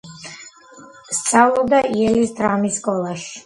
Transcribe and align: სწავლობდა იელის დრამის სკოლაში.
სწავლობდა 1.19 1.85
იელის 1.99 2.37
დრამის 2.43 2.85
სკოლაში. 2.85 3.35